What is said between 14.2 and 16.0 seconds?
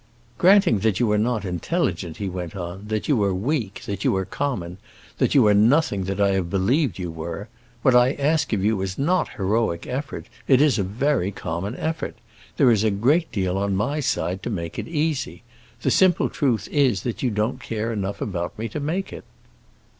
to make it easy. The